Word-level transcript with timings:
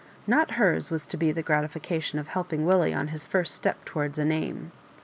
Not 0.25 0.53
hers 0.57 0.89
was 0.89 1.05
to 1.05 1.15
be 1.15 1.31
the 1.31 1.43
gratification 1.43 2.17
of 2.17 2.29
helping 2.29 2.65
Willie 2.65 2.91
on 2.91 3.09
his 3.09 3.27
first 3.27 3.53
step 3.53 3.85
towards 3.85 4.17
a 4.17 4.25
Name. 4.25 4.71